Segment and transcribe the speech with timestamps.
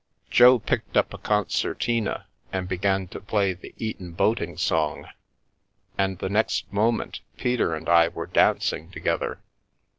[0.31, 5.07] Jo picked up a concertina and began to play the Eton Boating Song)
[5.95, 9.43] and the next mo ment Peter and I were dancing together.